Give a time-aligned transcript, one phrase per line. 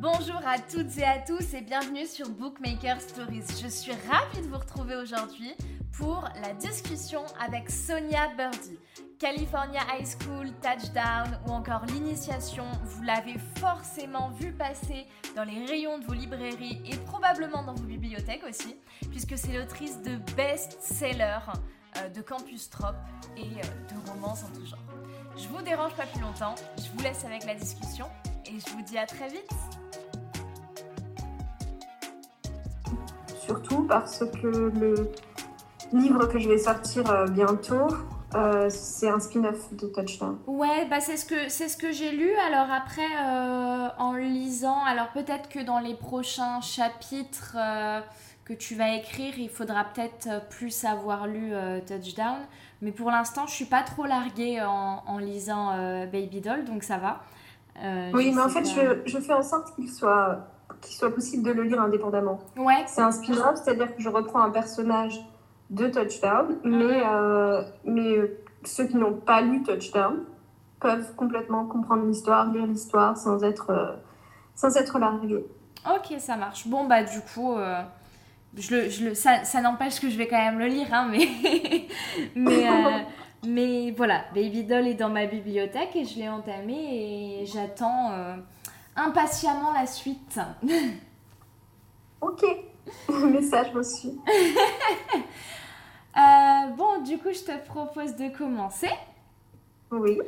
[0.00, 3.42] Bonjour à toutes et à tous et bienvenue sur Bookmaker Stories.
[3.60, 5.52] Je suis ravie de vous retrouver aujourd'hui
[5.90, 8.78] pour la discussion avec Sonia Birdie.
[9.18, 15.04] California High School, Touchdown ou encore l'initiation, vous l'avez forcément vu passer
[15.34, 18.76] dans les rayons de vos librairies et probablement dans vos bibliothèques aussi,
[19.10, 21.50] puisque c'est l'autrice de best-sellers
[21.96, 22.94] euh, de Campus Trop
[23.36, 24.78] et euh, de romances en tout genre.
[25.36, 28.06] Je vous dérange pas plus longtemps, je vous laisse avec la discussion
[28.46, 29.50] et je vous dis à très vite.
[33.48, 35.10] Surtout parce que le
[35.92, 37.88] livre que je vais sortir euh, bientôt,
[38.34, 40.38] euh, c'est un spin-off de Touchdown.
[40.46, 42.30] Ouais, bah c'est ce que c'est ce que j'ai lu.
[42.46, 47.56] Alors après, euh, en lisant, alors peut-être que dans les prochains chapitres
[48.44, 51.52] que tu vas écrire, il faudra peut-être plus avoir lu
[51.86, 52.38] Touchdown.
[52.82, 55.74] Mais pour l'instant, je suis pas trop larguée en, en lisant
[56.06, 57.22] Baby Doll, donc ça va.
[58.12, 60.48] oui, mais en fait, je, je, fais en sorte qu'il soit
[60.80, 62.38] qu'il soit possible de le lire indépendamment.
[62.56, 62.84] Ouais.
[62.86, 65.20] C'est un spin-off, c'est-à-dire que je reprends un personnage
[65.70, 70.24] de Touchdown, mais, euh, mais euh, ceux qui n'ont pas lu Touchdown
[70.80, 73.92] peuvent complètement comprendre l'histoire, lire l'histoire sans être, euh,
[74.54, 75.44] sans être largués.
[75.86, 76.66] Ok, ça marche.
[76.68, 77.56] Bon, bah du coup,
[78.56, 81.08] je le, je le, ça, ça n'empêche que je vais quand même le lire, hein,
[81.10, 81.86] mais,
[82.34, 83.06] mais,
[83.46, 88.12] mais voilà, Baby Doll est dans ma bibliothèque et je l'ai entamé et j'attends
[88.98, 90.38] impatiemment la suite.
[92.20, 92.44] ok,
[93.08, 94.08] message reçu.
[96.16, 98.90] euh, bon, du coup, je te propose de commencer.
[99.90, 100.18] Oui.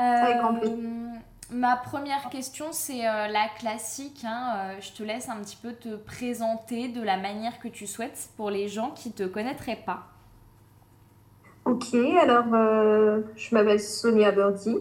[0.00, 1.12] Euh,
[1.50, 4.24] ma première question, c'est euh, la classique.
[4.24, 7.86] Hein, euh, je te laisse un petit peu te présenter de la manière que tu
[7.86, 10.06] souhaites pour les gens qui ne te connaîtraient pas.
[11.64, 12.46] Ok, alors
[13.36, 14.78] je m'appelle Sonia Birdie.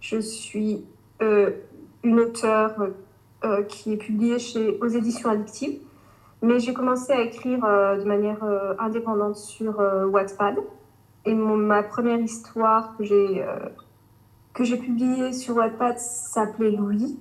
[0.00, 0.84] Je suis
[2.02, 2.74] une auteure
[3.44, 5.80] euh, qui est publiée chez, aux éditions addictives.
[6.42, 9.78] Mais j'ai commencé à écrire euh, de manière euh, indépendante sur
[10.10, 10.56] Wattpad.
[11.24, 13.44] Et ma première histoire que j'ai
[14.54, 17.18] que j'ai publiée sur Wattpad s'appelait Louis,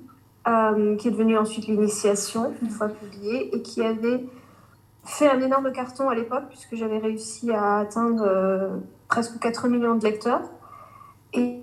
[0.98, 4.26] qui est devenu ensuite l'initiation, une fois publiée, et qui avait
[5.04, 8.80] fait un énorme carton à l'époque, puisque j'avais réussi à atteindre
[9.10, 10.44] presque 4 millions de lecteurs.
[11.34, 11.60] Et,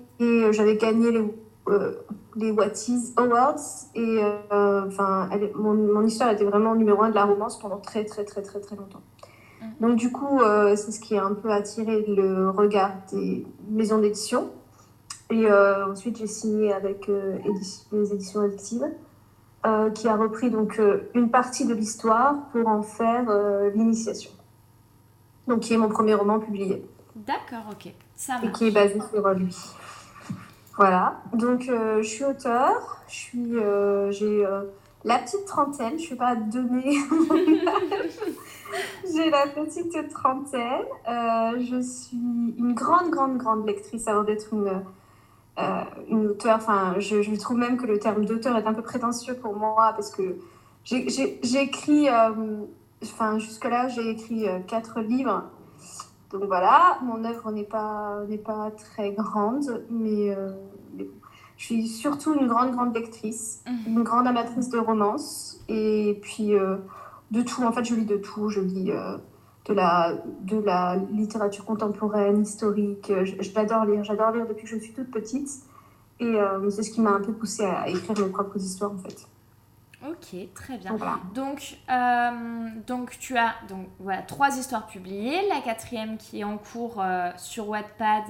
[0.51, 1.23] j'avais gagné les
[1.67, 1.93] euh,
[2.35, 3.87] les What Is Awards.
[3.95, 4.19] Et
[4.51, 8.23] euh, enfin, mon, mon, histoire était vraiment numéro un de la romance pendant très, très,
[8.25, 9.01] très, très, très longtemps.
[9.61, 9.65] Mm.
[9.81, 13.99] Donc, du coup, euh, c'est ce qui a un peu attiré le regard des maisons
[13.99, 14.51] d'édition.
[15.31, 17.09] Et ensuite, j'ai signé avec
[17.91, 18.85] les éditions addictives,
[19.95, 20.79] qui a repris donc
[21.15, 23.25] une partie de l'histoire pour en faire
[23.73, 24.29] l'initiation.
[25.47, 26.85] Donc, qui est mon premier roman publié.
[27.15, 27.91] D'accord, ok.
[28.15, 28.45] Ça marche.
[28.45, 29.55] Et qui est basé sur lui.
[30.77, 34.63] Voilà, donc euh, je suis auteur, je suis, euh, j'ai euh,
[35.05, 36.83] la petite trentaine, je ne vais pas donner
[39.09, 42.17] J'ai la petite trentaine, je suis
[42.57, 44.81] une grande, grande, grande lectrice avant d'être une,
[46.09, 46.57] une auteure.
[46.57, 50.09] Enfin, je, trouve même que le terme d'auteur est un peu prétentieux pour moi parce
[50.09, 50.35] que
[50.83, 52.09] j'ai écrit,
[53.01, 55.43] enfin jusque-là, j'ai écrit quatre livres
[56.35, 60.51] donc voilà, mon œuvre n'est pas, n'est pas très grande, mais, euh,
[61.57, 63.97] je suis surtout une grande, grande lectrice, mhm.
[63.97, 66.75] une grande amatrice de romance, et puis euh,
[67.31, 69.17] de tout, en fait je lis de tout, je lis euh,
[69.65, 74.93] de, la, de la littérature contemporaine, historique, j'adore lire, j'adore lire depuis que je suis
[74.93, 75.49] toute petite,
[76.19, 76.37] et
[76.69, 79.27] c'est ce qui m'a un peu poussée à écrire mes propres histoires en fait.
[80.09, 80.97] Ok, très bien.
[81.33, 85.47] Donc, euh, donc tu as donc, voilà, trois histoires publiées.
[85.49, 88.23] La quatrième qui est en cours euh, sur Wattpad,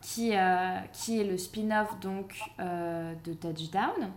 [0.00, 4.10] qui, euh, qui est le spin-off donc, de Touchdown.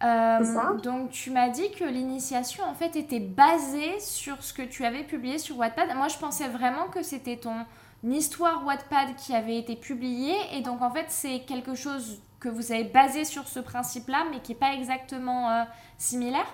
[0.00, 0.74] Ça.
[0.82, 5.04] donc tu m'as dit que l'initiation en fait était basée sur ce que tu avais
[5.04, 5.94] publié sur Wattpad.
[5.94, 7.64] Moi je pensais vraiment que c'était ton
[8.02, 12.72] histoire Wattpad qui avait été publiée et donc en fait c'est quelque chose que vous
[12.72, 15.62] avez basé sur ce principe-là, mais qui n'est pas exactement euh,
[15.96, 16.46] similaire?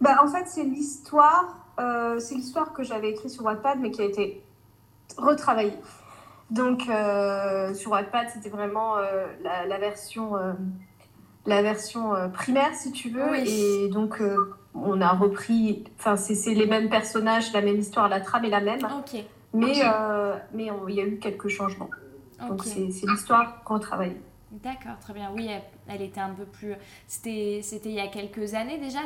[0.00, 4.00] Bah, En fait, c'est l'histoire, euh, c'est l'histoire que j'avais écrite sur Wattpad, mais qui
[4.00, 4.42] a été
[5.18, 5.76] retravaillée.
[6.50, 8.96] Donc, euh, sur Wattpad, c'était vraiment
[9.42, 10.32] la, version,
[11.44, 13.34] la version primaire, si tu veux.
[13.34, 14.22] Et donc,
[14.74, 18.60] on a repris, enfin, c'est les mêmes personnages, la même histoire, la trame est la
[18.60, 18.80] même.
[19.52, 19.82] Mais
[20.54, 21.90] mais il y a eu quelques changements.
[22.48, 24.20] Donc, c'est l'histoire retravaillée.
[24.52, 25.32] D'accord, très bien.
[25.34, 25.50] Oui,
[25.88, 26.74] elle, était un peu plus.
[27.08, 29.00] C'était, c'était il y a quelques années déjà.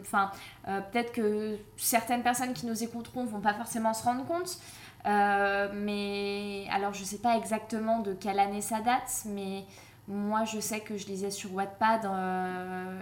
[0.00, 0.30] Enfin,
[0.68, 4.58] euh, peut-être que certaines personnes qui nous écouteront vont pas forcément se rendre compte.
[5.04, 9.64] Euh, mais alors, je sais pas exactement de quelle année ça date, mais
[10.08, 12.08] moi, je sais que je lisais sur Wattpad.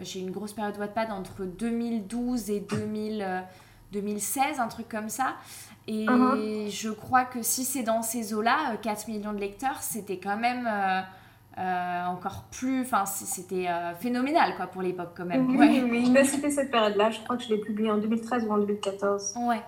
[0.03, 2.67] J'ai une grosse période Wattpad entre 2012 et
[3.93, 5.37] 2016, un truc comme ça.
[5.87, 6.71] Et uh-huh.
[6.71, 10.69] je crois que si c'est dans ces eaux-là, 4 millions de lecteurs, c'était quand même
[11.57, 12.83] euh, encore plus.
[12.83, 15.49] Enfin, c'était euh, phénoménal quoi pour l'époque quand même.
[15.49, 15.83] Oui, ouais.
[15.85, 16.25] oui, oui.
[16.25, 17.11] c'était cette période-là.
[17.11, 19.35] Je crois que je l'ai publié en 2013 ou en 2014.
[19.37, 19.63] Ouais.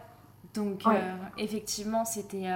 [0.52, 0.90] Donc, euh,
[1.38, 2.46] effectivement, c'était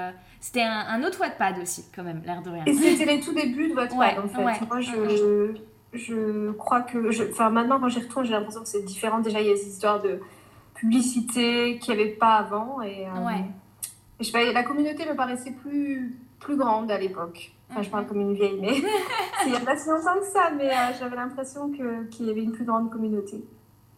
[0.40, 2.64] c'était un, autre Wattpad aussi, quand même, l'air de rien.
[2.64, 4.66] Et c'était les tout débuts de Wattpad, en fait.
[4.66, 5.54] Moi, je,
[5.92, 7.10] je crois que...
[7.10, 9.20] Je, enfin, maintenant, quand j'y retourne, j'ai l'impression que c'est différent.
[9.20, 10.18] Déjà, il y a des histoires de
[10.74, 12.80] publicité qu'il n'y avait pas avant.
[12.80, 13.44] Et, ouais.
[14.18, 17.52] je la communauté me paraissait plus, plus grande à l'époque.
[17.70, 18.76] Enfin, je parle comme une vieille, mais
[19.46, 22.42] il n'y a pas si longtemps que ça, mais euh, j'avais l'impression qu'il y avait
[22.42, 23.44] une plus grande communauté.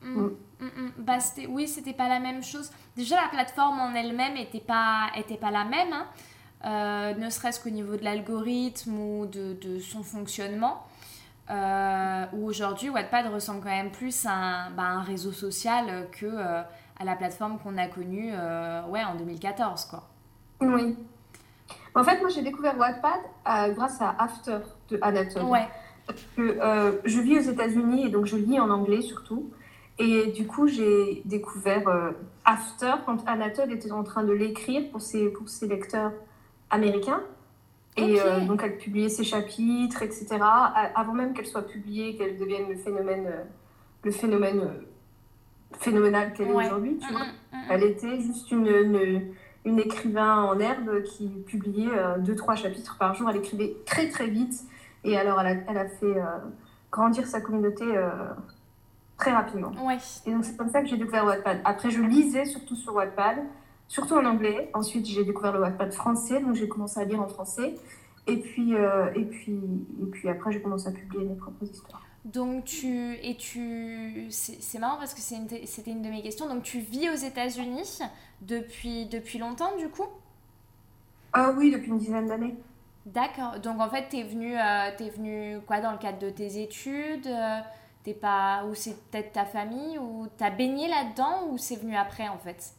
[0.03, 0.21] Mm.
[0.21, 0.31] Mm.
[0.61, 2.71] Mm, bah, oui, c'était pas la même chose.
[2.97, 6.07] Déjà, la plateforme en elle-même n'était pas, était pas la même, hein.
[6.65, 10.85] euh, ne serait-ce qu'au niveau de l'algorithme ou de, de, son fonctionnement.
[11.51, 16.27] Euh, où aujourd'hui, Wattpad ressemble quand même plus à un, bah, un réseau social que
[16.27, 16.63] euh,
[16.99, 19.87] à la plateforme qu'on a connue ouais, en 2014.
[19.87, 20.09] Quoi.
[20.61, 20.97] Oui,
[21.94, 24.59] en fait, moi, j'ai découvert Wattpad euh, grâce à After
[24.89, 25.44] de Anatole.
[25.44, 25.69] Ouais.
[26.37, 29.50] que, euh, je vis aux États-Unis et donc je lis en anglais surtout.
[29.99, 32.12] Et du coup, j'ai découvert euh,
[32.44, 36.12] After quand Anatole était en train de l'écrire pour ses, pour ses lecteurs
[36.71, 37.23] américains.
[37.99, 38.17] Et
[38.47, 40.39] donc, elle publiait ses chapitres, etc.
[40.41, 43.31] Avant même qu'elle soit publiée, qu'elle devienne le phénomène,
[44.03, 44.71] le phénomène
[45.79, 46.99] phénoménal qu'elle est aujourd'hui.
[46.99, 47.27] Tu vois.
[47.69, 49.23] Elle était juste une, une
[49.64, 53.31] une écrivain en herbe qui publiait euh, deux, trois chapitres par jour.
[53.31, 54.64] Elle écrivait très, très vite.
[55.05, 56.25] Et alors, elle a, elle a fait euh,
[56.91, 58.11] grandir sa communauté euh,
[59.19, 59.73] très rapidement.
[59.85, 59.99] Ouais.
[60.26, 61.61] Et donc, c'est comme ça que j'ai découvert Wattpad.
[61.64, 63.38] Après, je lisais surtout sur Wattpad,
[63.88, 64.70] surtout en anglais.
[64.75, 67.76] Ensuite, j'ai découvert le Wattpad français, donc j'ai commencé à lire en français.
[68.26, 68.75] Et puis,
[69.17, 69.58] et puis,
[70.00, 72.03] et puis après, j'ai commencé à publier mes propres histoires.
[72.25, 76.49] Donc tu et tu c'est marrant parce que c'était une, de mes questions.
[76.49, 77.99] Donc tu vis aux États-Unis
[78.41, 80.07] depuis depuis longtemps du coup?
[81.33, 82.55] Ah oui, depuis une dizaine d'années.
[83.07, 83.59] D'accord.
[83.59, 86.63] Donc en fait, tu es venu euh, es venu quoi dans le cadre de tes
[86.63, 87.59] études euh,
[88.05, 92.29] T'es pas ou c'est peut-être ta famille ou t'as baigné là-dedans ou c'est venu après
[92.29, 92.73] en fait?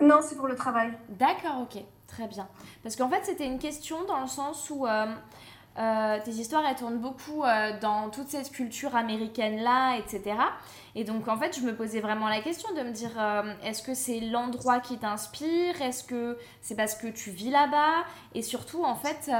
[0.00, 0.92] Non, c'est pour le travail.
[1.10, 2.48] D'accord, ok, très bien.
[2.82, 4.86] Parce qu'en fait, c'était une question dans le sens où
[5.76, 10.36] euh, tes histoires, elles tournent beaucoup euh, dans toute cette culture américaine-là, etc.
[10.94, 13.82] Et donc, en fait, je me posais vraiment la question de me dire, euh, est-ce
[13.82, 15.82] que c'est l'endroit qui t'inspire?
[15.82, 18.04] Est-ce que c'est parce que tu vis là-bas?
[18.34, 19.30] Et surtout, en fait,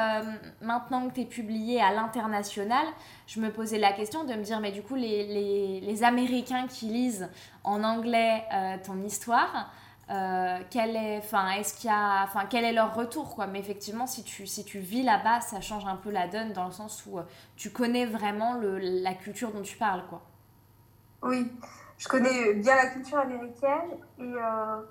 [0.61, 2.87] maintenant que tu es publié à l'international,
[3.29, 6.67] je me posais la question de me dire, mais du coup, les, les, les Américains
[6.67, 7.29] qui lisent
[7.63, 8.45] en anglais
[8.85, 9.71] ton histoire,
[10.11, 13.47] euh, quel est, enfin, est-ce qu'il y a, enfin, quel est leur retour, quoi.
[13.47, 16.67] Mais effectivement, si tu, si tu vis là-bas, ça change un peu la donne dans
[16.67, 17.23] le sens où euh,
[17.57, 20.23] tu connais vraiment le, la culture dont tu parles, quoi.
[21.23, 21.51] Oui,
[21.97, 24.83] je connais bien la culture américaine et, euh,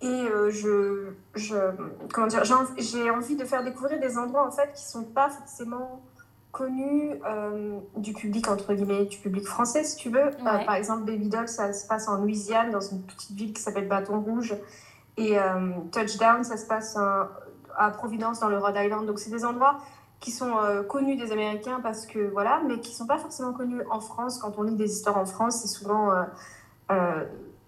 [0.00, 1.56] et je, je,
[2.12, 6.00] comment dire, j'ai envie de faire découvrir des endroits en fait qui sont pas forcément
[6.58, 10.26] connu euh, du public, entre guillemets, du public français, si tu veux.
[10.26, 13.62] Euh, par exemple, Baby Doll, ça se passe en Louisiane, dans une petite ville qui
[13.62, 14.56] s'appelle Bâton Rouge.
[15.16, 19.06] Et euh, Touchdown, ça se passe à Providence, dans le Rhode Island.
[19.06, 19.78] Donc, c'est des endroits
[20.20, 20.52] qui sont
[20.88, 24.38] connus des Américains parce que, voilà, mais qui sont pas forcément connus en France.
[24.38, 26.10] Quand on lit des histoires en France, c'est souvent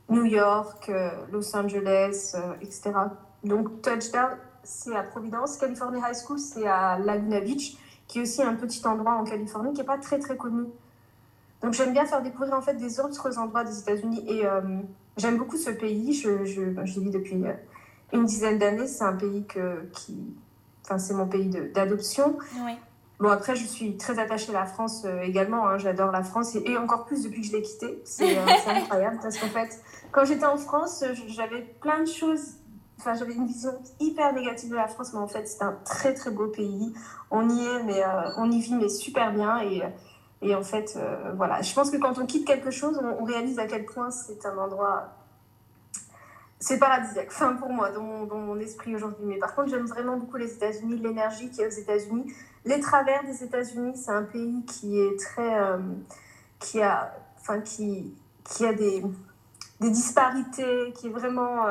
[0.08, 0.90] New York,
[1.30, 2.90] Los Angeles, etc.
[3.44, 4.30] Donc, Touchdown,
[4.64, 5.58] c'est à Providence.
[5.58, 7.76] California High School, c'est à Laguna Beach
[8.10, 10.64] qui est aussi un petit endroit en Californie qui n'est pas très très connu.
[11.62, 14.60] Donc j'aime bien faire découvrir en fait des autres endroits des États-Unis et euh,
[15.16, 16.12] j'aime beaucoup ce pays.
[16.12, 17.52] Je, je, ben, je vis depuis euh,
[18.12, 18.88] une dizaine d'années.
[18.88, 20.18] C'est un pays que, qui,
[20.84, 22.36] enfin c'est mon pays d'adoption.
[22.64, 22.72] Oui.
[23.20, 25.68] Bon après je suis très attachée à la France euh, également.
[25.68, 25.78] Hein.
[25.78, 28.02] J'adore la France et, encore plus depuis que je l'ai quittée.
[28.04, 32.54] C'est incroyable parce qu'en fait quand j'étais en France j'avais plein de choses
[33.00, 36.12] Enfin, j'avais une vision hyper négative de la France, mais en fait, c'est un très
[36.12, 36.92] très beau pays.
[37.30, 39.62] On y est, mais euh, on y vit, mais super bien.
[39.62, 39.82] Et,
[40.42, 41.62] et en fait, euh, voilà.
[41.62, 44.58] Je pense que quand on quitte quelque chose, on, réalise à quel point c'est un
[44.58, 45.14] endroit.
[46.58, 49.24] C'est paradisiaque, enfin pour moi, dans mon, dans mon esprit aujourd'hui.
[49.24, 52.30] Mais par contre, j'aime vraiment beaucoup les États-Unis, l'énergie qu'il y a aux États-Unis.
[52.66, 55.58] Les travers des États-Unis, c'est un pays qui est très.
[55.58, 55.78] Euh,
[56.58, 58.14] qui a, enfin, qui,
[58.44, 59.02] qui a des,
[59.80, 61.64] des disparités, qui est vraiment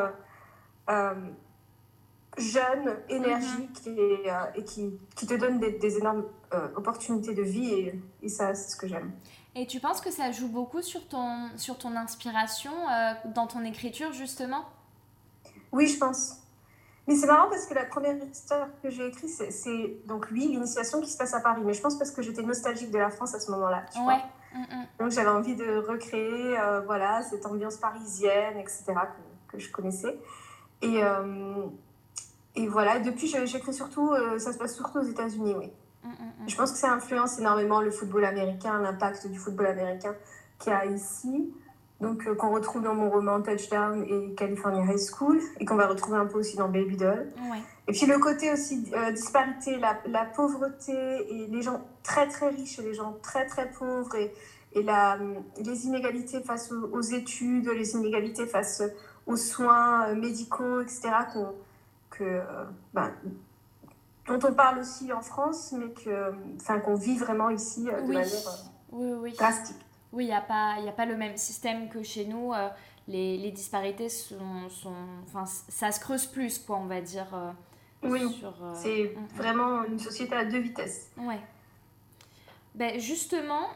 [2.37, 3.97] jeune, énergique mhm.
[3.97, 8.01] et, euh, et qui, qui, te donne des, des énormes euh, opportunités de vie et,
[8.23, 9.11] et ça, c'est ce que j'aime.
[9.55, 12.71] Et tu penses que ça joue beaucoup sur ton, sur ton inspiration
[13.33, 14.63] dans ton écriture, justement?
[15.71, 16.37] Oui, je pense.
[17.09, 21.01] Mais c'est marrant parce que la première histoire que j'ai écrite, c'est donc lui, l'initiation
[21.01, 21.63] qui se passe à Paris.
[21.65, 23.83] Mais je pense parce que j'étais nostalgique de la France à ce moment-là.
[24.05, 24.21] Ouais.
[24.53, 24.87] Mm, mm.
[24.99, 30.19] Donc j'avais envie de recréer euh, voilà, cette ambiance parisienne, etc., que, que je connaissais.
[30.81, 31.65] Et, euh,
[32.55, 35.71] et voilà, depuis, j'écris surtout, euh, ça se passe surtout aux États-Unis, oui.
[36.03, 40.15] Mm, je pense que ça influence énormément le football américain, l'impact du football américain
[40.57, 41.53] qu'il y a ici.
[41.99, 46.17] Donc, qu'on retrouve dans mon roman Touchdown et California High School, et qu'on va retrouver
[46.17, 47.27] un peu aussi dans Baby Doll.
[47.89, 52.79] Et puis le côté aussi disparité, la, la, pauvreté, et les gens très très riches
[52.79, 54.33] et les gens très très pauvres, et
[54.73, 55.17] et la,
[55.63, 58.83] les inégalités face aux, études, les inégalités face
[59.29, 61.09] aux soins euh, médicaux, etc.,
[62.09, 63.13] que, euh, ben,
[64.27, 65.93] dont on parle aussi en France, mais
[66.81, 69.77] qu'on vit vraiment ici euh, de manière drastique.
[70.11, 72.51] Oui, il n'y a, pas, a pas le même système que chez nous.
[73.07, 74.95] les, les, disparités sont, sont,
[75.27, 77.27] enfin, ça se creuse plus, quoi, on va dire.
[78.01, 78.43] oui,
[78.73, 79.27] c'est mm, mm.
[79.35, 81.11] vraiment une société à deux vitesses.
[81.17, 81.39] Ouais.
[82.73, 83.67] Ben justement,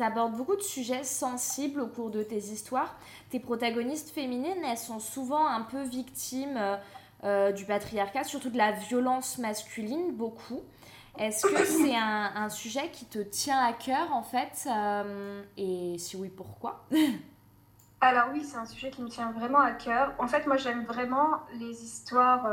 [0.00, 2.96] tu abordes beaucoup de sujets sensibles au cours de tes histoires.
[3.28, 6.76] Tes protagonistes féminines, elles sont souvent un peu victimes euh,
[7.24, 10.62] euh, du patriarcat, surtout de la violence masculine, beaucoup.
[11.18, 14.66] Est-ce que c'est un, un, sujet qui te tient à cœur, en fait
[15.58, 16.86] Et si oui, pourquoi?
[18.00, 20.14] Alors oui, c'est un sujet qui me tient vraiment à cœur.
[20.18, 22.48] En fait, moi, j'aime vraiment les histoires,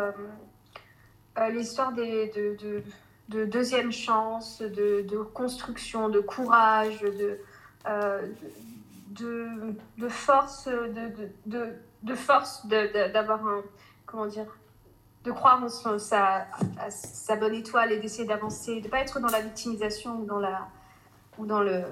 [1.50, 2.84] les histoires des, de de
[3.30, 7.40] deuxième chance, de, de construction, de courage, de,
[7.88, 8.28] euh,
[9.10, 13.64] de, de, force, de, de, de force d'avoir un,
[14.06, 14.48] comment dire,
[15.24, 16.48] de croire en son, sa,
[16.90, 20.40] sa bonne étoile et d'essayer d'avancer, de ne pas être dans la victimisation ou dans
[20.40, 20.68] la,
[21.38, 21.84] ou dans le,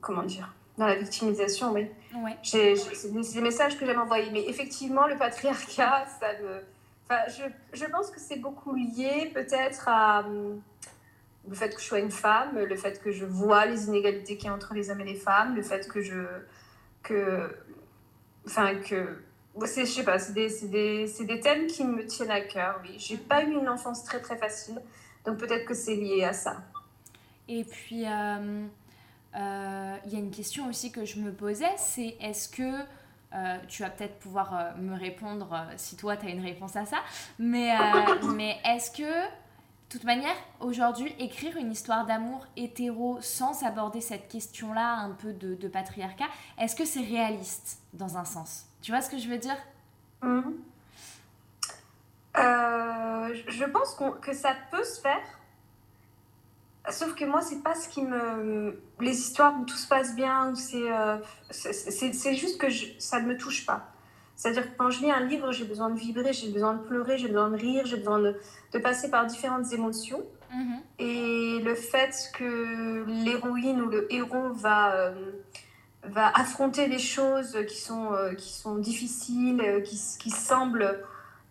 [0.00, 1.88] comment dire, dans la victimisation, oui.
[2.14, 2.36] Ouais.
[2.42, 2.74] c'est
[3.12, 4.30] des, messages que j'aime envoyer.
[4.30, 6.62] Mais effectivement, le patriarcat, ça me
[7.28, 10.60] je, je, pense que c'est beaucoup lié peut-être à hum,
[11.48, 14.46] le fait que je sois une femme, le fait que je vois les inégalités qu'il
[14.46, 16.22] y a entre les hommes et les femmes, le fait que je.
[17.02, 17.56] que.
[18.46, 19.22] Enfin, que.
[19.60, 22.94] Je sais pas, c'est des, des, des, thèmes qui me tiennent à cœur, oui.
[22.98, 24.80] J'ai pas eu une enfance très très facile,
[25.24, 26.62] donc peut-être que c'est lié à ça.
[27.48, 28.66] Et puis, euh,
[29.34, 32.84] euh, il y a une question aussi que je me posais, c'est est-ce que
[33.34, 36.76] euh, tu vas peut-être pouvoir euh, me répondre euh, si toi tu as une réponse
[36.76, 36.98] à ça.
[37.38, 37.74] Mais,
[38.34, 39.28] mais est-ce que, de
[39.90, 45.68] toute manière, aujourd'hui, écrire une histoire d'amour hétéro sans aborder cette question-là un peu de,
[45.68, 48.64] patriarcat, est-ce que c'est réaliste dans un sens?
[48.80, 49.56] Tu vois ce que je veux dire?
[50.22, 50.42] Mmh.
[52.34, 55.37] Je pense que ça peut se faire.
[56.90, 58.80] Sauf que moi, c'est pas ce qui me.
[59.00, 60.90] Les histoires où tout se passe bien, où c'est.
[60.90, 61.16] Euh,
[61.50, 62.66] c'est juste que
[62.98, 63.90] ça ne me touche pas.
[64.36, 67.18] C'est-à-dire que quand je lis un livre, j'ai besoin de vibrer, j'ai besoin de pleurer,
[67.18, 68.36] j'ai besoin de rire, j'ai besoin de,
[68.72, 70.22] de, passer par différentes émotions.
[70.54, 70.80] Mm-hmm.
[71.00, 75.32] Et le fait que l'héroïne ou le héros va, euh,
[76.04, 81.02] va affronter des choses qui sont, euh, qui sont difficiles, qui, qui semblent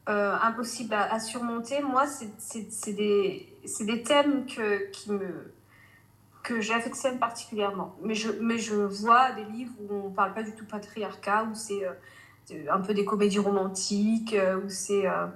[0.07, 5.53] impossibles à, à, surmonter, moi, c'est des c'est des thèmes que, qui me,
[6.43, 7.95] que j'affectionne particulièrement.
[8.01, 11.43] Mais je, mais je vois des livres où on ne parle pas du tout patriarcat,
[11.43, 15.27] où c'est euh, un peu des comédies romantiques, euh, où c'est euh,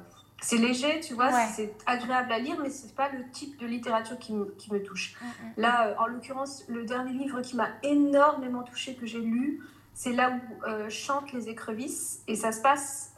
[0.44, 3.68] c'est léger, tu vois, c'est agréable à lire, mais ce n'est pas le type de
[3.68, 5.16] littérature qui me, qui me touche.
[5.22, 5.54] Mm, mm.
[5.58, 9.62] Là, en l'occurrence, le dernier livre qui m'a énormément touchée, que j'ai lu,
[9.94, 13.14] c'est là où chantent les écrevisses, et ça se passe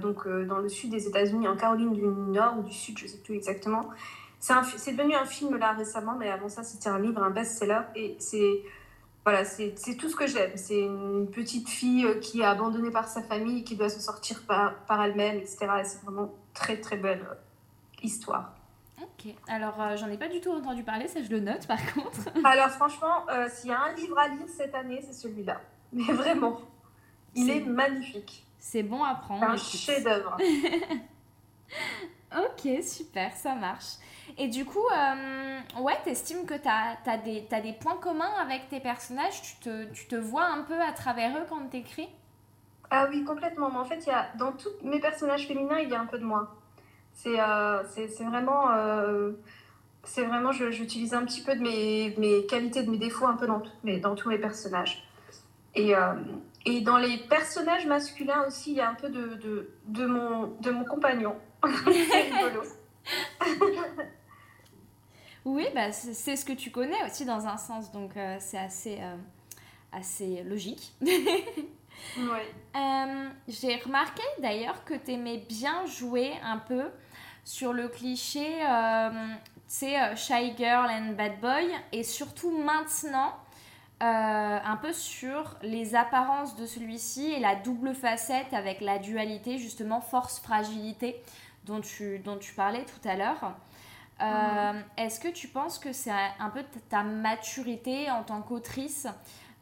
[0.00, 3.08] donc, dans le sud des États-Unis, en Caroline du Nord ou du Sud, je ne
[3.08, 3.88] sais plus exactement.
[4.38, 7.80] C'est devenu un film là récemment, mais avant ça, c'était un livre, un best-seller.
[7.96, 8.62] Et c'est
[9.26, 10.52] voilà, c'est tout ce que j'aime.
[10.54, 14.44] C'est une petite fille euh, qui est abandonnée par sa famille, qui doit se sortir
[14.46, 15.66] par, par elle-même, etc.
[15.82, 17.34] c'est vraiment très très belle euh,
[18.04, 18.54] histoire.
[19.02, 21.80] Ok, alors euh, j'en ai pas du tout entendu parler, ça je le note par
[21.92, 22.20] contre.
[22.44, 25.60] alors franchement, s'il y a un livre à lire cette année, c'est celui-là.
[25.92, 26.60] Mais vraiment,
[27.34, 28.44] il est, magnifique.
[28.58, 29.44] C'est bon à prendre.
[29.44, 30.36] un chef-d'œuvre.
[32.36, 33.94] ok, super, ça marche.
[34.38, 38.68] Et du coup, euh, ouais, t'estimes que t'as as des, as des points communs avec
[38.68, 39.40] tes personnages?
[39.42, 42.08] Tu te, tu te vois un peu à travers eux quand t'écris?
[42.90, 43.70] Ah oui, complètement.
[43.70, 46.18] Mais en fait, y a, dans tous mes personnages féminins, il y a un peu
[46.18, 46.54] de moi.
[47.12, 47.82] C'est euh,
[48.20, 48.70] vraiment...
[48.70, 49.32] Euh,
[50.04, 53.46] c'est vraiment, j'utilise un petit peu de mes, mes, qualités, de mes défauts un peu
[53.46, 55.05] dans, mes, dans tous mes personnages.
[55.76, 56.14] Et, euh,
[56.64, 60.46] et dans les personnages masculins aussi, il y a un peu de, de, de mon,
[60.60, 61.36] de mon compagnon.
[61.64, 62.62] c'est rigolo.
[65.44, 68.98] Oui, bah, c'est ce que tu connais aussi dans un sens, donc euh, c'est assez,
[69.00, 69.14] euh,
[69.92, 70.92] assez logique.
[71.00, 72.52] ouais.
[73.46, 76.90] J'ai remarqué d'ailleurs que tu aimais bien jouer un peu
[77.44, 78.58] sur le cliché,
[79.68, 83.32] c'est Shy Girl and Bad Boy, et surtout maintenant,
[84.00, 90.00] un peu sur les apparences de celui-ci et la double facette avec la dualité, justement,
[90.00, 91.22] force-fragilité
[91.66, 93.54] dont tu, dont tu parlais tout à l'heure.
[94.22, 99.06] Euh, est-ce que tu penses que c'est un peu ta maturité en tant qu'autrice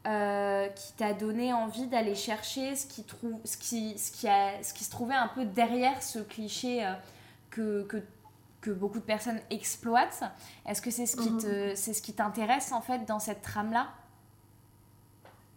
[0.06, 4.62] euh, qui t'a donné envie d'aller chercher ce qui, trouve, ce, qui, ce, qui a,
[4.62, 6.92] ce qui se trouvait un peu derrière ce cliché euh,
[7.50, 7.96] que, que,
[8.60, 10.22] que, beaucoup de personnes exploitent?
[10.66, 13.88] Est-ce que c'est ce qui te, c'est ce qui t'intéresse en fait dans cette trame-là?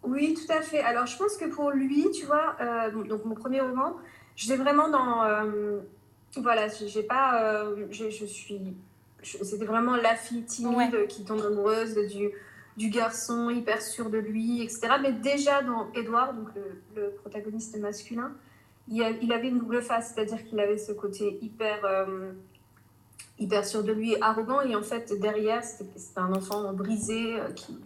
[0.02, 0.80] Oui, tout à fait.
[0.80, 2.56] Alors je pense que pour lui, tu vois,
[2.92, 3.96] donc mon premier roman,
[4.36, 5.24] j'étais vraiment dans
[6.36, 8.76] voilà, j'ai pas, je suis
[9.22, 12.30] c'était vraiment la fille timide qui tombe amoureuse du,
[12.76, 14.88] du garçon hyper sûr de lui, etc.
[15.02, 16.48] Mais déjà dans Edward, donc
[16.94, 18.32] le, protagoniste masculin,
[18.88, 22.32] il, il, avait une double face, c'est-à-dire qu'il avait ce côté hyper, euh,
[23.38, 27.78] hyper sûr de lui, arrogant, et en fait derrière c'était un enfant brisé euh, qui,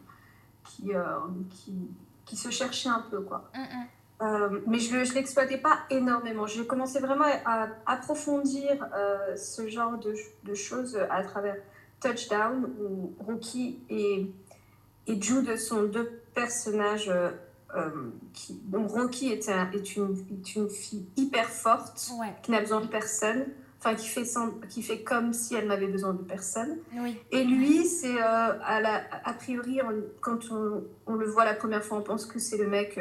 [0.76, 1.02] qui, euh,
[1.50, 1.72] qui,
[2.24, 3.50] qui, se cherchait un peu quoi.
[3.54, 3.86] Mm, mm.
[4.22, 6.46] Euh, mais je ne l'exploitais pas énormément.
[6.46, 10.14] J'ai commencé vraiment à, approfondir euh, ce genre de,
[10.44, 11.56] de, choses à travers
[12.00, 14.30] Touchdown, où Rookie et,
[15.08, 17.12] et Jude sont deux personnages.
[18.34, 22.12] Qui, donc Rocky est, est, une, est, une, fille hyper forte,
[22.42, 23.46] qui n'a besoin de personne,
[23.84, 24.24] enfin qui fait,
[24.68, 26.78] qui fait comme si elle n'avait besoin de personne.
[27.32, 29.80] Et lui, c'est à la, a priori,
[30.20, 32.98] quand on, on, le voit la première fois, on pense que c'est le mec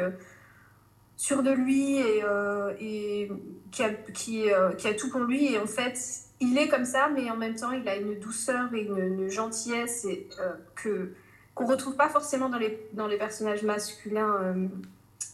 [1.22, 3.30] sûr de lui et, euh, et
[3.70, 5.52] qui, a, qui, euh, qui, a, tout pour lui.
[5.52, 5.96] Et en fait,
[6.40, 10.04] il est comme ça, mais en même temps, il a une douceur et une, gentillesse
[10.04, 11.14] et, euh, que
[11.54, 14.56] qu'on retrouve pas forcément dans les, dans les personnages masculins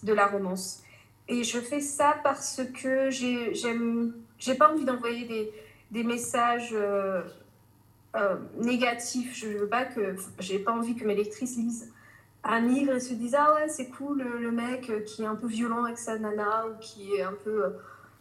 [0.02, 0.82] de la romance.
[1.28, 5.52] Et je fais ça parce que j'aime j'ai pas envie d'envoyer des,
[5.90, 6.74] des, messages
[8.56, 9.36] négatifs.
[9.36, 11.92] Je veux pas que j'ai pas envie que mes lectrices lisent
[12.44, 15.46] un livre et se disent ah ouais c'est cool le, mec qui est un peu
[15.46, 17.70] violent avec sa nana ou qui est un peu euh,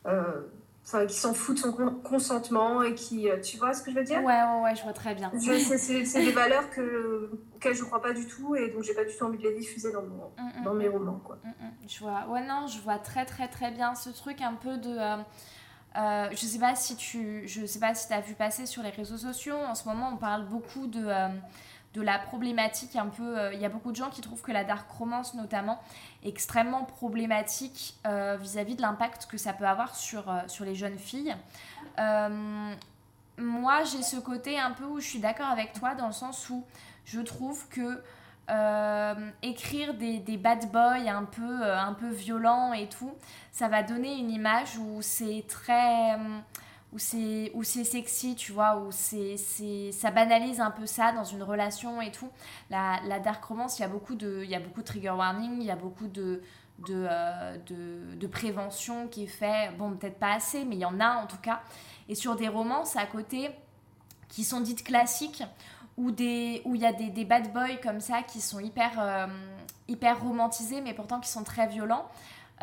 [0.07, 0.41] euh,
[0.83, 1.71] enfin qui s'en fout de son
[2.03, 4.19] consentement et qui euh, tu vois ce que je veux dire?
[4.19, 8.13] Ouais ouais ouais je vois très bien c'est des valeurs que auxquelles je crois pas
[8.13, 10.59] du tout et donc j'ai pas du tout envie de les diffuser dans, mon, mm,
[10.59, 10.93] mm, dans mes mm.
[10.93, 11.37] romans quoi
[11.87, 14.89] je vois ouais non je vois très très très bien ce truc un peu de
[14.89, 15.17] euh,
[15.97, 19.17] je sais pas si tu je sais pas si as vu passer sur les réseaux
[19.17, 21.09] sociaux en ce moment on parle beaucoup de
[21.97, 23.37] de la problématique un peu.
[23.37, 25.81] Euh, il y a beaucoup de gens qui trouvent que la dark romance, notamment,
[26.23, 30.75] est extrêmement problématique euh, vis-à-vis de l'impact que ça peut avoir sur, euh, sur les
[30.75, 31.35] jeunes filles.
[33.39, 36.49] moi, j'ai ce côté un peu où je suis d'accord avec toi, dans le sens
[36.49, 36.63] où
[37.05, 38.01] je trouve que.
[39.41, 43.13] Écrire des, des, bad boys un peu, un peu violents et tout,
[43.51, 46.17] ça va donner une image où c'est très
[46.93, 49.35] où c'est où c'est sexy tu vois où c'est
[49.91, 52.29] ça banalise un peu ça dans une relation et tout.
[52.69, 55.57] La, la dark romance il y a beaucoup de y a beaucoup de trigger warning
[55.59, 56.41] il y a beaucoup de
[56.89, 59.71] euh, de, de, prévention qui est fait.
[59.77, 61.61] Bon peut-être pas assez mais il y en a en tout cas.
[62.07, 63.49] Et sur des romances à côté
[64.29, 65.43] qui sont dites classiques
[65.97, 68.99] où des où il y a des, des, bad boys comme ça qui sont hyper
[68.99, 69.27] euh,
[69.87, 72.07] hyper romantisés mais pourtant qui sont très violents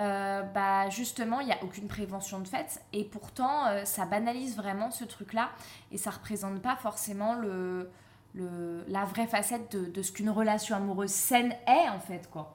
[0.00, 2.80] euh, bah justement, il n'y a aucune prévention de fait.
[2.92, 5.50] Et pourtant, euh, ça banalise vraiment ce truc-là.
[5.92, 7.90] Et ça représente pas forcément le,
[8.34, 12.28] le, la vraie facette de, de ce qu'une relation amoureuse saine est, en fait.
[12.30, 12.54] quoi.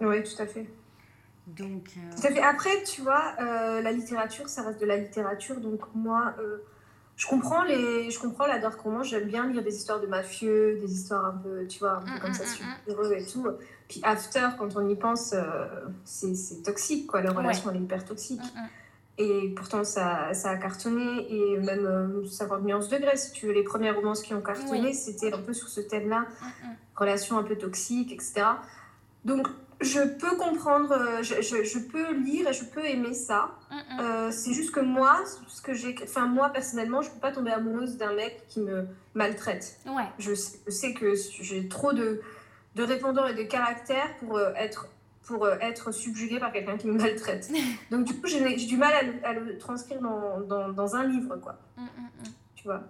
[0.00, 0.68] Oui, tout à fait.
[1.46, 2.42] Donc, euh, fait.
[2.42, 5.60] Après, tu vois, la littérature, ça reste de la littérature.
[5.60, 6.34] Donc, moi,
[7.16, 8.10] je comprends, les...
[8.10, 9.08] je comprends la dark romance.
[9.08, 12.10] J'aime bien lire des histoires de mafieux, des histoires un peu, tu vois, un peu
[12.10, 13.46] mm, comme mm, ça, mm, super et tout.
[13.88, 15.66] Puis After, quand on y pense, euh,
[16.04, 17.22] c'est toxique, quoi.
[17.22, 18.40] La relation, elle est hyper toxique.
[19.16, 21.32] Et pourtant, ça, ça, a cartonné.
[21.32, 24.92] Et même euh, 50 nuances degrés, si tu veux, les premières romances qui ont cartonné,
[24.92, 26.20] c'était un peu sur ce thème-là.
[26.20, 28.42] Mm, relation un peu toxique, etc.
[29.24, 29.46] Donc,
[29.84, 33.50] je peux comprendre, euh, je, je, peux lire et je peux aimer ça.
[34.00, 37.52] Euh, c'est juste que moi, ce que j'ai, enfin moi personnellement, je peux pas tomber
[37.52, 39.78] amoureuse d'un mec qui me maltraite.
[39.86, 40.08] Ouais.
[40.18, 42.20] Je, je sais que j'ai trop de
[42.74, 44.88] de répondants et de caractère pour euh, être
[45.22, 47.50] pour euh, être subjugué par quelqu'un qui me maltraite.
[47.90, 48.92] Donc du coup, j'ai du mal
[49.22, 51.56] à le, transcrire dans, dans, dans, un livre, quoi.
[51.76, 52.32] Mm, mm, mm.
[52.56, 52.82] Tu vois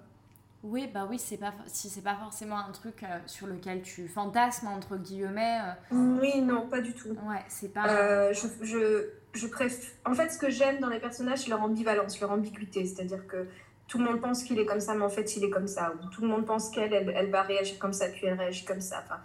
[0.64, 4.09] oui, bah oui, c'est pas si c'est pas forcément un truc euh, sur lequel tu
[4.09, 5.61] fantasmes entre guillemets.
[5.90, 7.11] Oui, non, pas du tout.
[7.11, 8.33] Ouais, c'est pas.
[8.33, 9.90] je, je, je préfère.
[10.05, 13.46] En fait, ce que j'aime dans les personnages, c'est leur ambivalence, leur ambiguïté, c'est-à-dire que
[13.88, 15.92] tout le monde pense qu'il est comme ça, mais en fait, il est comme ça.
[16.03, 18.64] Ou tout le monde pense qu'elle, elle, elle, va réagir comme ça, puis elle réagit
[18.64, 19.05] comme ça.
[19.05, 19.20] Enfin,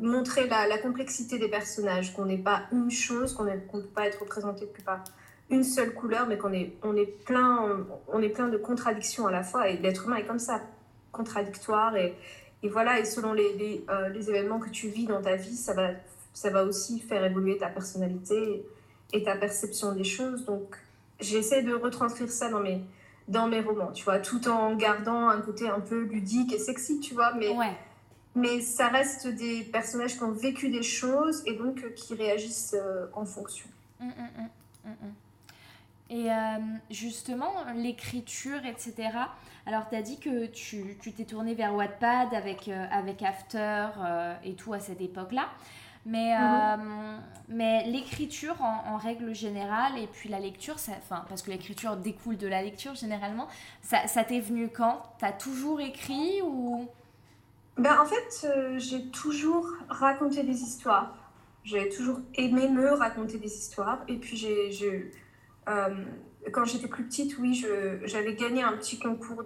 [0.00, 4.20] montrer la, complexité des personnages, qu'on n'est pas une chose, qu'on ne peut pas être
[4.20, 5.02] représenté que par
[5.50, 9.32] une seule couleur, mais qu'on est, on est, plein, on est plein de contradictions à
[9.32, 9.68] la fois.
[9.68, 10.60] Et l'être humain est comme ça,
[11.12, 11.96] contradictoire.
[11.96, 12.14] Et,
[12.62, 15.56] et voilà, et selon les, les, euh, les, événements que tu vis dans ta vie,
[15.56, 15.90] ça va,
[16.32, 18.64] ça va aussi faire évoluer ta personnalité
[19.12, 20.44] et ta perception des choses.
[20.44, 20.76] Donc,
[21.20, 22.82] j'essaie de retranscrire ça dans mes,
[23.28, 27.00] dans mes romans, tu vois, tout en gardant un côté un peu ludique et sexy,
[27.00, 27.54] tu vois, mais,
[28.34, 32.76] mais ça reste des personnages qui ont vécu des choses et donc euh, qui réagissent
[32.78, 33.66] euh, en fonction.
[34.00, 35.14] Mmh, mmh, mmh,
[36.10, 36.34] et euh,
[36.90, 39.10] justement, l'écriture, etc.
[39.66, 44.34] Alors, tu as dit que tu t'es tourné vers Wattpad avec, euh, avec After euh,
[44.42, 45.48] et tout à cette époque-là.
[46.06, 47.20] Mais, mhm.
[47.48, 50.92] mais l'écriture en, règle générale et puis la lecture, ça,
[51.28, 53.46] parce que l'écriture découle de la lecture généralement,
[53.82, 55.02] ça, ça t'est venu quand?
[55.18, 56.88] Tu as toujours écrit ou?
[57.76, 61.14] Ben, En fait, j'ai toujours raconté des histoires.
[61.64, 63.98] J'ai toujours aimé me raconter des histoires.
[64.08, 65.10] Et puis, j'ai
[65.68, 65.88] euh,
[66.52, 67.64] quand j'étais plus petite, oui,
[68.04, 69.44] j'avais gagné un petit concours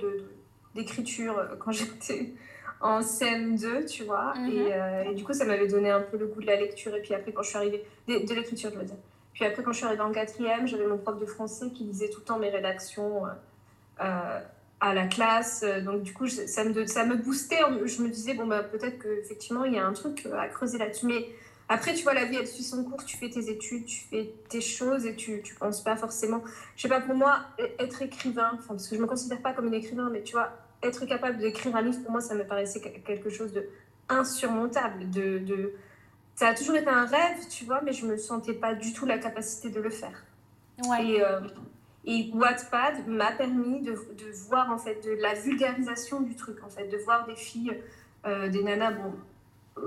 [0.75, 2.33] d'écriture de, quand j'étais
[2.81, 4.35] en CM2, tu vois.
[4.37, 4.51] Mhm.
[4.51, 6.95] Euh, et, du coup, ça m'avait donné un peu le goût de la lecture.
[6.95, 8.97] Et puis après, quand je suis arrivée, de, l'écriture, je veux dire.
[9.33, 12.11] Puis après, quand je suis arrivée en quatrième, j'avais mon prof de français qui lisait
[12.11, 13.25] tout le temps mes rédactions
[14.01, 14.41] euh,
[14.81, 15.65] à la classe.
[15.85, 17.61] Donc, du coup, ça, me, ça me boostait.
[17.85, 21.07] Je me disais, bon, bah, peut-être qu'effectivement, il y a un truc à creuser là-dessus.
[21.07, 21.29] Mais
[21.73, 24.35] après, tu vois, la vie, elle suit son cours, tu fais tes études, tu fais
[24.51, 26.43] tes choses et tu ne penses pas forcément.
[26.77, 29.69] Je sais pas, pour moi, e-, être écrivain, parce que je me considère pas comme
[29.69, 30.51] une écrivain, mais tu vois,
[30.83, 33.67] être capable d'écrire un livre, pour moi, ça me paraissait quelque chose de
[34.11, 35.09] insurmontable.
[35.09, 35.73] De, de...
[36.35, 39.07] Ça a toujours été un rêve, tu vois, mais je me sentais pas du tout
[39.07, 40.25] la capacité de le faire.
[40.87, 41.07] Ouais.
[41.07, 41.41] Et, euh,
[42.05, 46.69] et Wattpad m'a permis de, de, voir, en fait, de la vulgarisation du truc, en
[46.69, 47.81] fait, de voir des filles,
[48.27, 49.15] euh, des nanas, bon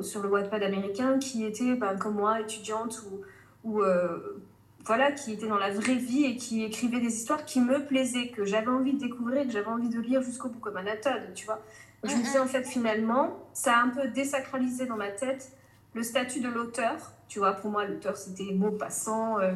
[0.02, 3.22] sur le Wattpad américain qui étaient ben, comme moi, étudiantes ou,
[3.64, 4.42] ou euh,
[4.86, 8.30] voilà, qui étaient dans la vraie vie et qui écrivaient des histoires qui me plaisaient,
[8.30, 11.46] que j'avais envie de découvrir, que j'avais envie de lire jusqu'au bout comme Anatole, tu
[11.46, 11.62] vois.
[12.04, 15.52] je me disais en fait finalement, ça a un peu désacralisé dans ma tête
[15.94, 16.96] le statut de l'auteur.
[17.28, 19.54] Tu vois, pour moi, l'auteur c'était Maupassant, euh,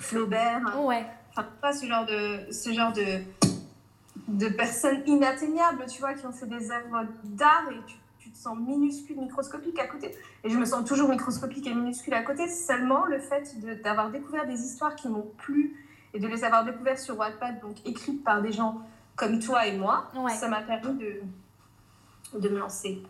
[0.00, 0.76] Flaubert.
[0.84, 1.06] Ouais.
[1.30, 3.20] Enfin, pas ce genre de, ce genre de,
[4.28, 7.96] de personnes inatteignables, tu vois, qui ont fait des œuvres d'art et tu
[8.28, 10.14] tu te sens minuscule, microscopique à côté.
[10.44, 12.46] Et je me sens toujours microscopique et minuscule à côté.
[12.46, 15.74] Seulement le fait d'avoir découvert des histoires qui m'ont plu
[16.12, 18.82] et de les avoir découvertes sur Wattpad, donc écrites par des gens
[19.16, 21.22] comme toi et moi, ça m'a permis de,
[22.38, 23.02] de me lancer.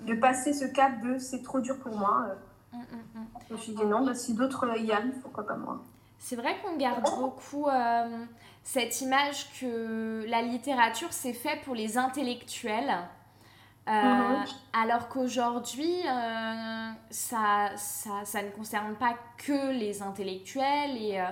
[0.00, 2.26] De passer ce cap de c'est trop dur pour moi.
[2.72, 3.26] Mm, mm, mm.
[3.48, 5.82] Je me suis dit non, bah, si d'autres y arrivent, pourquoi pas moi
[6.18, 8.24] c'est vrai qu'on garde beaucoup euh,
[8.64, 12.96] cette image que la littérature, c'est fait pour les intellectuels.
[13.88, 14.44] Euh, mhm.
[14.72, 21.24] Alors qu'aujourd'hui, euh, ça, ça, ça, ne concerne pas que les intellectuels et, euh,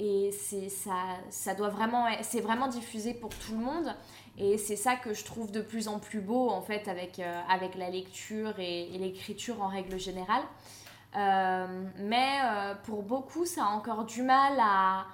[0.00, 0.96] et c'est ça,
[1.30, 3.94] ça doit vraiment, c'est vraiment diffusé pour tout le monde.
[4.36, 7.76] Et c'est ça que je trouve de plus en plus beau en fait avec, avec
[7.76, 10.42] la lecture et, et l'écriture en règle générale.
[11.14, 12.40] mais
[12.84, 15.04] pour beaucoup, ça a encore du mal à,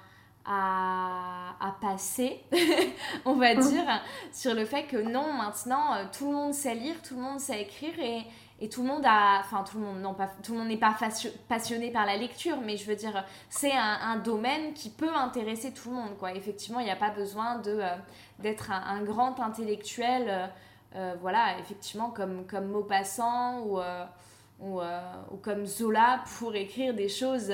[0.45, 2.43] à, passer,
[3.25, 4.01] on va dire,
[4.33, 7.39] sur le fait que non, maintenant, euh, tout le monde sait lire, tout le monde
[7.39, 8.23] sait écrire et,
[8.59, 10.95] et tout le monde a, enfin tout le monde, pas, tout le monde n'est pas
[11.47, 15.89] passionné par la lecture, mais je veux dire, c'est un, domaine qui peut intéresser tout
[15.89, 16.33] le monde, quoi.
[16.33, 17.95] Effectivement, il n'y a pas besoin de euh,
[18.39, 20.49] d'être un, grand intellectuel,
[20.95, 23.79] euh, voilà, effectivement, comme comme Maupassant ou,
[24.59, 24.81] ou,
[25.41, 27.53] comme Zola pour écrire des choses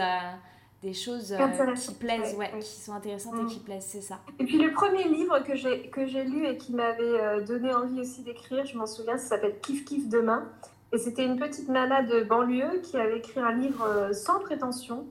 [0.81, 3.63] des choses euh, qui plaisent, ouais, qui sont intéressantes et qui mm.
[3.63, 4.19] plaisent, c'est ça.
[4.39, 7.73] Et puis le premier livre que j'ai que j'ai lu et qui m'avait euh, donné
[7.73, 10.47] envie aussi d'écrire, je m'en souviens, ça s'appelle Kiff Kiff demain.
[10.91, 15.05] Et c'était une petite nana de banlieue qui avait écrit un livre euh, sans prétention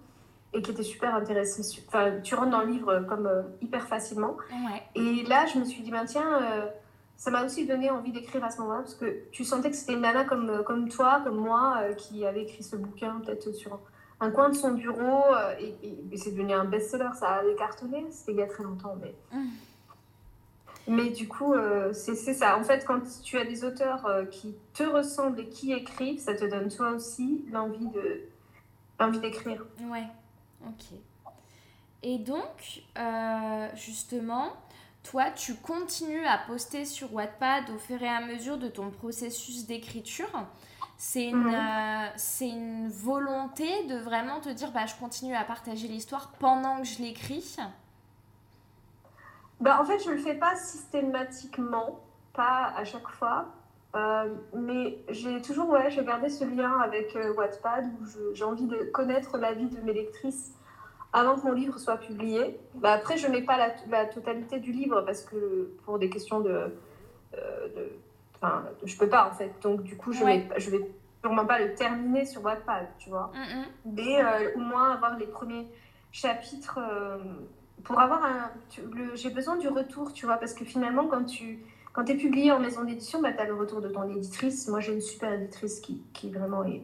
[0.53, 1.63] et qui était super intéressant.
[1.89, 3.29] Enfin, tu rentres dans le livre comme
[3.61, 4.37] hyper facilement.
[4.95, 6.71] Et là, je me suis dit, ben tiens,
[7.17, 9.95] ça m'a aussi donné envie d'écrire à ce moment-là parce que tu sentais que c'était
[9.95, 13.81] une nana comme, comme toi, comme moi, qui avait écrit ce bouquin peut-être sur
[14.25, 17.11] un coin de son bureau euh, et, c'est devenu un best-seller.
[17.19, 18.97] Ça a cartonné, c'était il y a très longtemps.
[19.01, 19.49] Mais, mm.
[20.89, 22.59] mais du coup, euh, c'est ça.
[22.59, 26.35] En fait, quand tu as des auteurs euh, qui te ressemblent et qui écrivent, ça
[26.35, 28.21] te donne toi aussi l'envie de
[28.99, 29.65] l'envie d'écrire.
[29.91, 30.07] Ouais,
[30.67, 30.99] ok.
[32.03, 32.85] Et donc,
[33.75, 34.53] justement,
[35.03, 39.67] toi, tu continues à poster sur Wattpad au fur et à mesure de ton processus
[39.67, 40.29] d'écriture.
[40.97, 41.55] C'est une, mhm.
[41.55, 46.79] euh, c'est une volonté de vraiment te dire bah, je continue à partager l'histoire pendant
[46.79, 47.57] que je l'écris
[49.61, 52.01] bah, En fait, je ne le fais pas systématiquement,
[52.33, 53.47] pas à chaque fois.
[54.55, 59.37] mais j'ai toujours, ouais, j'ai gardé ce lien avec Wattpad où j'ai envie de connaître
[59.37, 60.55] la vie de mes lectrices
[61.15, 62.59] avant que mon livre soit publié.
[62.75, 66.11] Bah, après, je ne mets pas la, la, totalité du livre parce que pour des
[66.11, 66.77] questions de.
[67.39, 67.93] Euh, de
[68.45, 69.53] enfin, je peux pas en fait.
[69.63, 70.81] Donc, du coup, je ne je vais
[71.21, 73.33] sûrement pas le terminer sur Wattpad, tu vois.
[73.35, 73.95] Mm, mm.
[73.97, 75.67] Mais euh, au moins avoir les premiers
[76.13, 76.79] chapitres.
[76.79, 77.19] Euh,
[77.83, 78.51] pour avoir un.
[79.15, 81.61] J'ai besoin du retour, tu vois, parce que finalement, quand tu.
[81.93, 84.67] Quand es publié en maison d'édition, bah, tu as le retour de ton éditrice.
[84.67, 86.83] Moi, j'ai une super éditrice qui, qui vraiment est,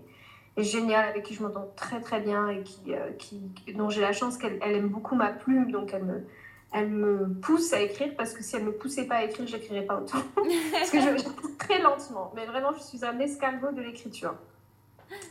[0.57, 3.41] géniale, avec qui je m'entends très très bien et qui, euh, qui
[3.75, 6.25] dont j'ai la chance qu'elle elle aime beaucoup ma plume, donc elle me,
[6.73, 9.83] elle me pousse à écrire parce que si elle me poussait pas à écrire, j'écrirais
[9.83, 10.19] pas autant.
[10.73, 14.35] parce que je très lentement, mais vraiment je suis un escargot de l'écriture.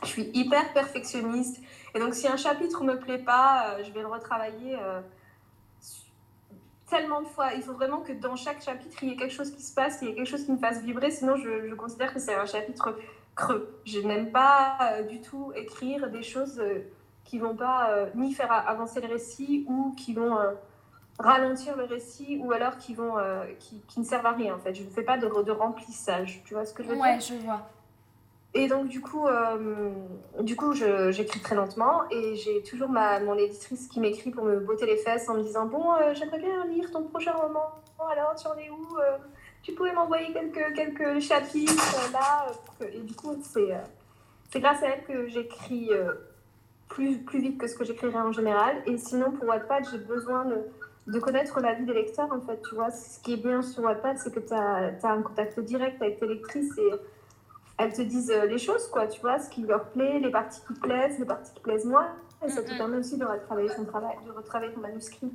[0.04, 1.62] Je suis hyper perfectionniste
[1.95, 4.99] et donc si un chapitre me plaît pas, euh, je vais le retravailler euh,
[6.89, 7.54] tellement de fois.
[7.54, 9.99] Il faut vraiment que dans chaque chapitre il y ait quelque chose qui se passe,
[10.02, 12.36] il y ait quelque chose qui me fasse vibrer, sinon je, je considère que c'est
[12.36, 12.97] un chapitre
[13.36, 13.80] creux.
[13.86, 16.62] Je n'aime pas euh, du tout écrire des choses
[17.23, 20.36] qui vont pas ni faire avancer le récit ou qui vont
[21.20, 23.16] ralentir le récit ou alors qui vont
[23.60, 24.74] qui, qui, ne servent à rien en fait.
[24.74, 26.42] Je ne fais pas de, de remplissage.
[26.46, 27.68] Tu vois ce que je veux dire Ouais, je vois.
[28.54, 29.28] Et donc du coup,
[30.40, 34.60] du coup, j'écris très lentement et j'ai toujours ma mon éditrice qui m'écrit pour me
[34.60, 37.70] botter les fesses en me disant bon, j'aimerais bien lire ton prochain roman.
[38.00, 38.98] alors tu en es où
[39.62, 42.48] tu pouvais m'envoyer quelques, quelques chapitres là.
[42.94, 43.80] Et du coup, c'est, euh,
[44.52, 46.14] c'est grâce à elle que j'écris euh,
[46.88, 48.82] plus, plus vite que ce que j'écrirais en général.
[48.86, 50.56] Et sinon, pour Wattpad, j'ai besoin de,
[51.12, 52.62] de, connaître la vie des lecteurs, en fait.
[52.67, 55.60] Tu vois, ce qui est bien sur Wattpad, c'est que tu as, as, un contact
[55.60, 56.91] direct avec tes lectrices et
[57.78, 59.08] elles te disent euh, les choses, quoi.
[59.08, 62.13] Tu vois, ce qui leur plaît, les parties qui plaisent, les parties qui plaisent moins.
[62.45, 65.32] Et ça te permet aussi de retravailler ton travail, de retravailler ton manuscrit.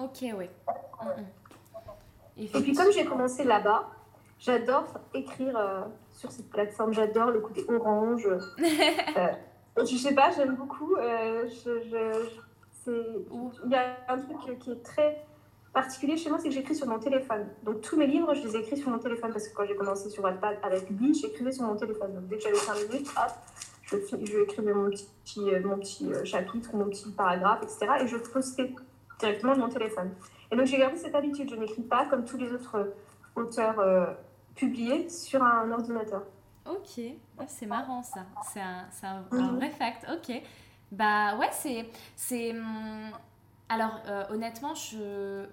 [0.00, 0.48] Ok, oui.
[2.36, 3.90] Et puis comme j'ai commencé là-bas,
[4.38, 5.82] j'adore écrire euh,
[6.12, 6.92] sur cette plateforme.
[6.92, 8.26] J'adore le côté orange.
[8.28, 9.28] euh,
[9.78, 10.94] je sais pas, j'aime beaucoup.
[10.96, 11.48] Euh,
[13.64, 15.24] il y a un truc qui est très
[15.72, 17.46] particulier chez moi, c'est que j'écris sur mon téléphone.
[17.62, 20.10] Donc tous mes livres, je les écris sur mon téléphone parce que quand j'ai commencé
[20.10, 22.14] sur Wattpad avec lui, j'écrivais sur mon téléphone.
[22.14, 23.32] Donc dès que j'avais 5 minutes, hop,
[23.84, 27.86] je, je écrivais mon petit, euh, mon petit chapitre, mon petit paragraphe, etc.
[28.02, 28.74] Et je postais
[29.18, 30.10] directement de mon téléphone.
[30.50, 33.78] Et donc j'ai gardé cette habitude, je n'écris pas comme tous les autres euh, auteurs
[33.78, 34.06] euh,
[34.54, 36.22] publiés sur un ordinateur.
[36.66, 37.00] Ok,
[37.38, 40.42] ah, c'est marrant ça, c'est un, un, un, vrai fact, ok.
[40.92, 41.88] Bah ouais, c'est...
[42.16, 43.10] c'est hum,
[43.68, 45.46] alors euh, honnêtement, je...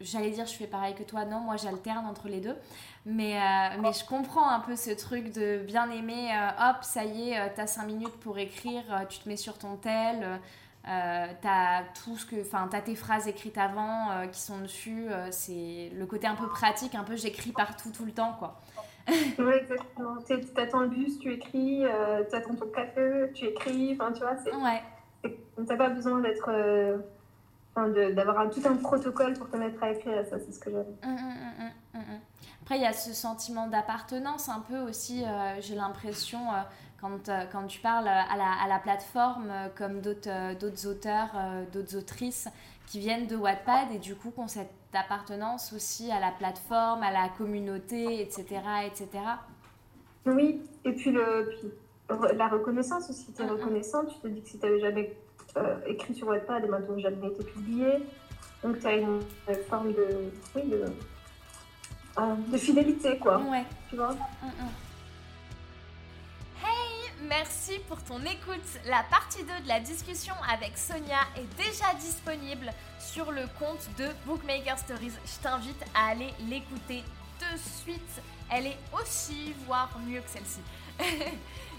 [0.00, 2.56] J'allais dire je fais pareil que toi, non, moi j'alterne entre les deux.
[3.04, 3.38] Mais,
[3.80, 7.66] mais je comprends un peu ce truc de bien aimer, hop, ça y est, t'as
[7.66, 10.40] 5 minutes pour écrire, tu te mets sur ton tel,
[10.88, 15.06] euh, t'as tout ce que, enfin, t'as tes phrases écrites avant euh, qui sont dessus.
[15.10, 18.60] Euh, c'est le côté un peu pratique, un peu j'écris partout tout le temps, quoi.
[19.08, 20.16] Oui, exactement.
[20.54, 21.84] T'attends le bus, tu écris.
[22.30, 23.92] t'attends ton café, tu écris.
[23.98, 24.54] Enfin, tu vois, c'est.
[24.54, 24.82] Ouais.
[25.66, 26.50] T'as pas besoin d'être.
[27.76, 30.24] d'avoir tout un protocole pour te mettre à écrire.
[30.26, 30.96] Ça, c'est ce que j'aime.
[31.04, 32.18] Hum, hum, hum,
[32.62, 35.24] Après, il y a ce sentiment d'appartenance un peu aussi.
[35.60, 36.40] J'ai l'impression
[37.00, 41.30] quand, euh, quand tu parles à la, à la plateforme, euh, comme d'autres euh, auteurs,
[41.72, 42.48] d'autres autrices
[42.90, 47.04] qui viennent de Wattpad et du coup qui ont cette appartenance aussi à la plateforme,
[47.04, 48.44] à la communauté, etc.
[48.84, 49.08] etc.
[50.26, 51.70] Oui, et puis, le, puis
[52.36, 53.32] la reconnaissance aussi.
[53.32, 55.16] Tu es reconnaissant, tu te dis que si tu n'avais jamais
[55.86, 58.04] écrit sur Wattpad et maintenant jamais été publié,
[58.64, 59.20] donc tu as une,
[59.68, 60.84] forme de, oui, de,
[62.52, 63.38] de fidélité, quoi.
[63.38, 63.64] Ouais.
[63.88, 64.16] Tu vois?
[67.22, 68.80] Merci pour ton écoute.
[68.86, 74.08] La partie 2 de la discussion avec Sonia est déjà disponible sur le compte de
[74.26, 75.12] Bookmaker Stories.
[75.24, 77.02] Je t'invite à aller l'écouter
[77.40, 78.22] de suite.
[78.50, 80.60] Elle est aussi, voire mieux que celle-ci.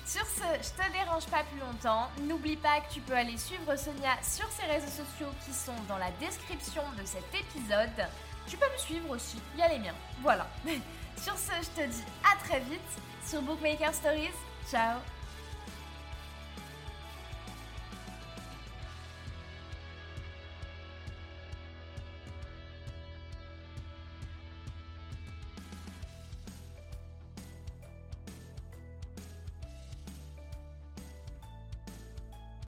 [0.05, 2.09] sur ce, je te dérange pas plus longtemps.
[2.21, 5.97] N'oublie pas que tu peux aller suivre Sonia sur ses réseaux sociaux qui sont dans
[5.97, 8.07] la description de cet épisode.
[8.47, 9.95] Tu peux me suivre aussi, il y a les miens.
[10.21, 10.47] Voilà.
[11.17, 12.81] sur ce, je te dis à très vite
[13.25, 14.29] sur Bookmaker Stories.
[14.69, 14.99] Ciao